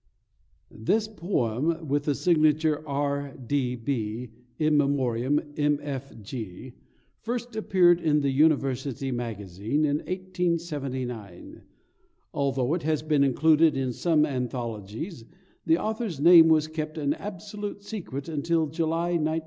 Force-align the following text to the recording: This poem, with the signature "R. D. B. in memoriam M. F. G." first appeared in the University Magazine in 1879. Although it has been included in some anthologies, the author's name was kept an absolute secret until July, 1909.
This 0.71 1.07
poem, 1.07 1.87
with 1.87 2.05
the 2.05 2.15
signature 2.15 2.81
"R. 2.89 3.37
D. 3.37 3.75
B. 3.75 4.31
in 4.57 4.75
memoriam 4.75 5.53
M. 5.57 5.77
F. 5.79 6.19
G." 6.23 6.73
first 7.19 7.55
appeared 7.55 8.01
in 8.01 8.21
the 8.21 8.31
University 8.31 9.11
Magazine 9.11 9.85
in 9.85 9.97
1879. 9.97 11.61
Although 12.33 12.73
it 12.73 12.81
has 12.81 13.03
been 13.03 13.23
included 13.23 13.77
in 13.77 13.93
some 13.93 14.25
anthologies, 14.25 15.23
the 15.67 15.77
author's 15.77 16.19
name 16.19 16.47
was 16.47 16.67
kept 16.67 16.97
an 16.97 17.13
absolute 17.13 17.83
secret 17.83 18.27
until 18.27 18.65
July, 18.65 19.09
1909. 19.11 19.39